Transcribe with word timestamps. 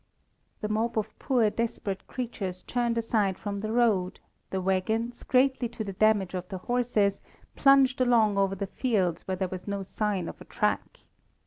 The 0.61 0.67
mob 0.67 0.97
of 0.97 1.13
poor 1.19 1.51
desperate 1.51 2.07
creatures 2.07 2.63
turned 2.63 2.97
aside 2.97 3.37
from 3.37 3.59
the 3.59 3.71
road; 3.71 4.19
the 4.49 4.59
waggons, 4.59 5.21
greatly 5.21 5.69
to 5.69 5.83
the 5.83 5.93
damage 5.93 6.33
of 6.33 6.49
the 6.49 6.57
horses, 6.57 7.21
plunged 7.55 8.01
along 8.01 8.35
over 8.39 8.55
the 8.55 8.65
fields 8.65 9.21
where 9.27 9.37
there 9.37 9.47
was 9.47 9.67
no 9.67 9.83
sign 9.83 10.27
of 10.27 10.41
a 10.41 10.45
track. 10.45 11.01